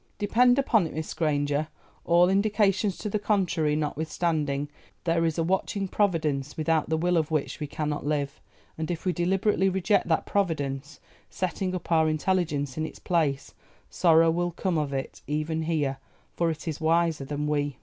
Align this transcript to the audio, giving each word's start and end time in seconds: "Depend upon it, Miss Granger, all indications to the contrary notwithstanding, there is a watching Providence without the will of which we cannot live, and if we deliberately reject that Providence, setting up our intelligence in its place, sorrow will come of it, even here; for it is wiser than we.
"Depend 0.17 0.57
upon 0.57 0.87
it, 0.87 0.95
Miss 0.95 1.13
Granger, 1.13 1.67
all 2.05 2.27
indications 2.27 2.97
to 2.97 3.07
the 3.07 3.19
contrary 3.19 3.75
notwithstanding, 3.75 4.67
there 5.03 5.25
is 5.25 5.37
a 5.37 5.43
watching 5.43 5.87
Providence 5.87 6.57
without 6.57 6.89
the 6.89 6.97
will 6.97 7.17
of 7.17 7.29
which 7.29 7.59
we 7.59 7.67
cannot 7.67 8.03
live, 8.03 8.41
and 8.79 8.89
if 8.89 9.05
we 9.05 9.13
deliberately 9.13 9.69
reject 9.69 10.07
that 10.07 10.25
Providence, 10.25 10.99
setting 11.29 11.75
up 11.75 11.91
our 11.91 12.09
intelligence 12.09 12.77
in 12.79 12.85
its 12.87 12.97
place, 12.97 13.53
sorrow 13.91 14.31
will 14.31 14.49
come 14.49 14.79
of 14.79 14.91
it, 14.91 15.21
even 15.27 15.61
here; 15.61 15.97
for 16.33 16.49
it 16.49 16.67
is 16.67 16.81
wiser 16.81 17.23
than 17.23 17.45
we. 17.45 17.77